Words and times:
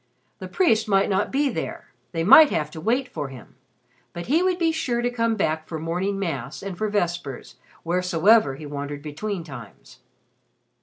The 0.39 0.47
priest 0.47 0.87
might 0.87 1.09
not 1.11 1.31
be 1.31 1.47
there. 1.49 1.91
They 2.11 2.23
might 2.23 2.49
have 2.49 2.71
to 2.71 2.81
wait 2.81 3.07
for 3.07 3.27
him, 3.29 3.55
but 4.13 4.25
he 4.25 4.41
would 4.41 4.57
be 4.57 4.71
sure 4.71 4.99
to 5.03 5.11
come 5.11 5.35
back 5.35 5.67
for 5.67 5.77
morning 5.77 6.17
Mass 6.17 6.63
and 6.63 6.75
for 6.75 6.89
vespers, 6.89 7.57
wheresoever 7.83 8.55
he 8.55 8.65
wandered 8.65 9.03
between 9.03 9.43
times. 9.43 9.99